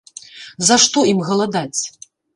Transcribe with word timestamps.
За 0.69 0.75
што 0.85 1.05
ім 1.11 1.23
галадаць? 1.29 1.79